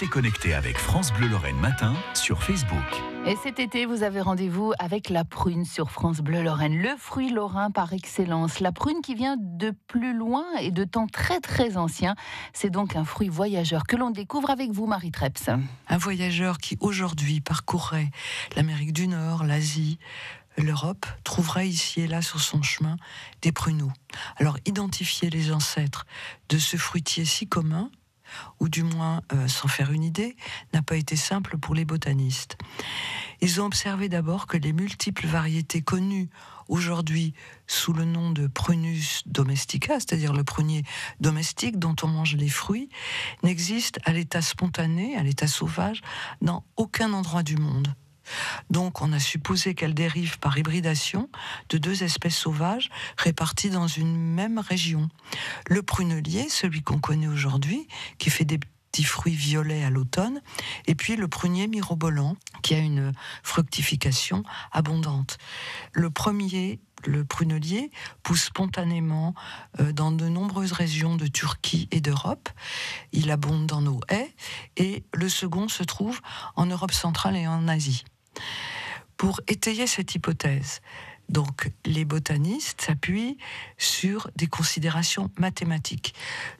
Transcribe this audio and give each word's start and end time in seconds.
Restez 0.00 0.12
connectés 0.12 0.54
avec 0.54 0.78
France 0.78 1.12
Bleu 1.12 1.28
Lorraine 1.28 1.58
Matin 1.58 1.94
sur 2.14 2.42
Facebook. 2.42 2.80
Et 3.26 3.36
cet 3.36 3.58
été, 3.58 3.84
vous 3.84 4.02
avez 4.02 4.22
rendez-vous 4.22 4.72
avec 4.78 5.10
la 5.10 5.26
prune 5.26 5.66
sur 5.66 5.90
France 5.90 6.20
Bleu 6.20 6.42
Lorraine, 6.42 6.80
le 6.80 6.96
fruit 6.96 7.28
lorrain 7.28 7.70
par 7.70 7.92
excellence. 7.92 8.60
La 8.60 8.72
prune 8.72 9.02
qui 9.02 9.14
vient 9.14 9.36
de 9.38 9.74
plus 9.88 10.16
loin 10.16 10.46
et 10.58 10.70
de 10.70 10.84
temps 10.84 11.06
très 11.06 11.40
très 11.40 11.76
anciens. 11.76 12.14
C'est 12.54 12.70
donc 12.70 12.96
un 12.96 13.04
fruit 13.04 13.28
voyageur 13.28 13.82
que 13.86 13.94
l'on 13.94 14.08
découvre 14.08 14.48
avec 14.48 14.70
vous, 14.70 14.86
Marie 14.86 15.10
Treps. 15.10 15.50
Un 15.88 15.98
voyageur 15.98 16.56
qui 16.56 16.78
aujourd'hui 16.80 17.42
parcourrait 17.42 18.10
l'Amérique 18.56 18.94
du 18.94 19.06
Nord, 19.06 19.44
l'Asie, 19.44 19.98
l'Europe 20.56 21.04
trouverait 21.24 21.68
ici 21.68 22.00
et 22.00 22.06
là 22.06 22.22
sur 22.22 22.40
son 22.40 22.62
chemin 22.62 22.96
des 23.42 23.52
pruneaux. 23.52 23.92
Alors 24.36 24.56
identifier 24.64 25.28
les 25.28 25.52
ancêtres 25.52 26.06
de 26.48 26.56
ce 26.56 26.78
fruitier 26.78 27.26
si 27.26 27.46
commun, 27.46 27.90
ou 28.58 28.68
du 28.68 28.82
moins 28.82 29.22
euh, 29.32 29.48
s'en 29.48 29.68
faire 29.68 29.92
une 29.92 30.04
idée, 30.04 30.36
n'a 30.72 30.82
pas 30.82 30.96
été 30.96 31.16
simple 31.16 31.58
pour 31.58 31.74
les 31.74 31.84
botanistes. 31.84 32.56
Ils 33.40 33.60
ont 33.60 33.66
observé 33.66 34.08
d'abord 34.08 34.46
que 34.46 34.56
les 34.56 34.72
multiples 34.72 35.26
variétés 35.26 35.80
connues 35.80 36.28
aujourd'hui 36.68 37.34
sous 37.66 37.92
le 37.92 38.04
nom 38.04 38.30
de 38.30 38.46
prunus 38.46 39.22
domestica, 39.26 39.94
c'est-à-dire 39.94 40.32
le 40.32 40.44
prunier 40.44 40.84
domestique 41.20 41.78
dont 41.78 41.96
on 42.02 42.08
mange 42.08 42.36
les 42.36 42.48
fruits, 42.48 42.88
n'existent 43.42 44.00
à 44.04 44.12
l'état 44.12 44.42
spontané, 44.42 45.16
à 45.16 45.22
l'état 45.22 45.48
sauvage, 45.48 46.00
dans 46.40 46.64
aucun 46.76 47.12
endroit 47.12 47.42
du 47.42 47.56
monde. 47.56 47.94
Donc 48.70 49.02
on 49.02 49.12
a 49.12 49.18
supposé 49.18 49.74
qu'elle 49.74 49.94
dérive 49.94 50.38
par 50.38 50.56
hybridation 50.56 51.28
de 51.68 51.78
deux 51.78 52.02
espèces 52.02 52.36
sauvages 52.36 52.88
réparties 53.18 53.70
dans 53.70 53.88
une 53.88 54.16
même 54.16 54.58
région. 54.58 55.08
Le 55.68 55.82
prunelier, 55.82 56.48
celui 56.48 56.82
qu'on 56.82 57.00
connaît 57.00 57.28
aujourd'hui, 57.28 57.86
qui 58.18 58.30
fait 58.30 58.44
des 58.44 58.58
petits 58.58 59.04
fruits 59.04 59.34
violets 59.34 59.84
à 59.84 59.90
l'automne, 59.90 60.40
et 60.86 60.94
puis 60.94 61.16
le 61.16 61.28
prunier 61.28 61.66
mirobolant, 61.68 62.36
qui 62.62 62.74
a 62.74 62.78
une 62.78 63.12
fructification 63.42 64.42
abondante. 64.72 65.38
Le 65.92 66.10
premier 66.10 66.80
le 67.06 67.24
prunelier 67.24 67.90
pousse 68.22 68.44
spontanément 68.44 69.34
euh, 69.80 69.90
dans 69.90 70.12
de 70.12 70.28
nombreuses 70.28 70.72
régions 70.72 71.16
de 71.16 71.26
Turquie 71.26 71.88
et 71.92 72.02
d'Europe. 72.02 72.50
Il 73.12 73.30
abonde 73.30 73.66
dans 73.66 73.80
nos 73.80 74.00
haies 74.10 74.34
et 74.76 75.04
le 75.14 75.30
second 75.30 75.68
se 75.68 75.82
trouve 75.82 76.20
en 76.56 76.66
Europe 76.66 76.92
centrale 76.92 77.36
et 77.36 77.46
en 77.46 77.68
Asie. 77.68 78.04
Pour 79.16 79.40
étayer 79.48 79.86
cette 79.86 80.14
hypothèse, 80.14 80.80
donc 81.30 81.70
les 81.86 82.04
botanistes 82.04 82.80
s'appuient 82.80 83.38
sur 83.78 84.30
des 84.34 84.48
considérations 84.48 85.30
mathématiques. 85.38 86.14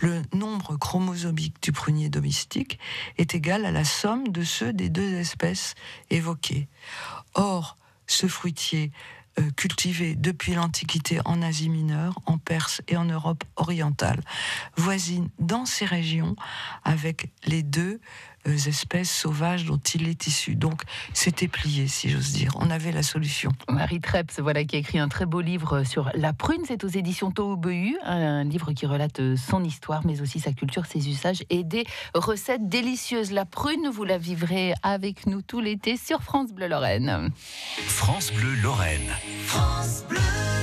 Le 0.00 0.22
nombre 0.34 0.76
chromosomique 0.76 1.62
du 1.62 1.70
prunier 1.70 2.08
domestique 2.08 2.78
est 3.16 3.34
égal 3.34 3.64
à 3.64 3.70
la 3.70 3.84
somme 3.84 4.28
de 4.28 4.42
ceux 4.42 4.72
des 4.72 4.88
deux 4.88 5.14
espèces 5.14 5.74
évoquées. 6.10 6.68
Or, 7.34 7.76
ce 8.08 8.26
fruitier 8.26 8.90
euh, 9.38 9.50
cultivé 9.56 10.14
depuis 10.14 10.54
l'Antiquité 10.54 11.20
en 11.24 11.42
Asie 11.42 11.68
mineure, 11.68 12.18
en 12.26 12.38
Perse 12.38 12.80
et 12.88 12.96
en 12.96 13.04
Europe 13.04 13.44
orientale, 13.56 14.20
voisine 14.76 15.28
dans 15.38 15.66
ces 15.66 15.84
régions 15.84 16.36
avec 16.84 17.30
les 17.44 17.62
deux 17.62 18.00
euh, 18.46 18.56
espèces 18.56 19.10
sauvages 19.10 19.64
dont 19.64 19.76
il 19.76 20.08
est 20.08 20.26
issu. 20.26 20.54
Donc 20.54 20.82
c'était 21.12 21.48
plié, 21.48 21.88
si 21.88 22.08
j'ose 22.08 22.32
dire. 22.32 22.52
On 22.56 22.70
avait 22.70 22.92
la 22.92 23.02
solution. 23.02 23.52
Marie 23.68 24.00
Treps, 24.00 24.40
voilà, 24.40 24.64
qui 24.64 24.76
a 24.76 24.78
écrit 24.78 24.98
un 24.98 25.08
très 25.08 25.26
beau 25.26 25.40
livre 25.40 25.84
sur 25.84 26.10
la 26.14 26.32
prune. 26.32 26.62
C'est 26.66 26.84
aux 26.84 26.88
éditions 26.88 27.30
Tohubehu, 27.30 27.96
un 28.04 28.44
livre 28.44 28.72
qui 28.72 28.86
relate 28.86 29.36
son 29.36 29.64
histoire, 29.64 30.06
mais 30.06 30.20
aussi 30.20 30.40
sa 30.40 30.52
culture, 30.52 30.86
ses 30.86 31.08
usages 31.08 31.44
et 31.50 31.64
des 31.64 31.84
recettes 32.14 32.68
délicieuses. 32.68 33.32
La 33.32 33.44
prune, 33.44 33.88
vous 33.92 34.04
la 34.04 34.18
vivrez 34.18 34.74
avec 34.82 35.26
nous 35.26 35.42
tout 35.42 35.60
l'été 35.60 35.96
sur 35.96 36.22
France 36.22 36.52
Bleu 36.52 36.68
Lorraine. 36.68 37.30
France 37.86 38.32
Bleu 38.32 38.54
Lorraine. 38.62 39.12
France 39.46 40.04
Bleu. 40.08 40.55